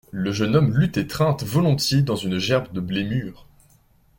Le 0.09 0.31
jeune 0.31 0.55
homme 0.55 0.75
l'eût 0.75 0.91
étreinte 0.95 1.43
volontiers 1.43 2.01
dans 2.01 2.15
une 2.15 2.39
gerbe 2.39 2.73
de 2.73 2.79
blé 2.81 3.03
mûr. 3.03 3.45